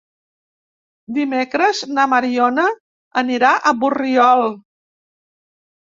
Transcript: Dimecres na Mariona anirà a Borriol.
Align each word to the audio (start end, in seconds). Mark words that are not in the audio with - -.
Dimecres 1.17 1.81
na 1.97 2.07
Mariona 2.13 2.65
anirà 3.23 3.55
a 3.57 3.75
Borriol. 3.85 4.45